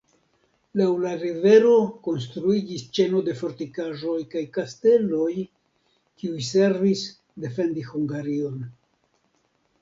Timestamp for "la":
1.01-1.09